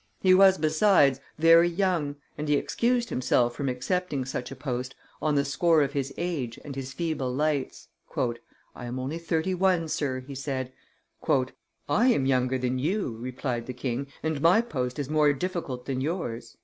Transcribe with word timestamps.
He 0.19 0.33
was, 0.33 0.57
besides, 0.57 1.19
very 1.37 1.69
young, 1.69 2.15
and 2.35 2.47
he 2.49 2.55
excused 2.55 3.11
himself 3.11 3.53
from 3.53 3.69
accepting 3.69 4.25
such 4.25 4.49
a 4.49 4.55
post 4.55 4.95
on 5.21 5.35
the 5.35 5.45
score 5.45 5.83
of 5.83 5.93
his 5.93 6.11
age 6.17 6.57
and 6.65 6.75
his 6.75 6.91
feeble 6.91 7.31
lights. 7.31 7.89
"I 8.17 8.85
am 8.87 8.97
only 8.97 9.19
thirty 9.19 9.53
one, 9.53 9.87
Sir," 9.87 10.21
he 10.21 10.33
said. 10.33 10.73
"I 11.29 12.07
am 12.07 12.25
younger 12.25 12.57
than 12.57 12.79
you," 12.79 13.15
replied 13.19 13.67
the 13.67 13.73
king, 13.75 14.07
"and 14.23 14.41
my 14.41 14.59
post 14.61 14.97
is 14.97 15.07
more 15.07 15.33
difficult 15.33 15.85
than 15.85 16.01
yours." 16.01 16.57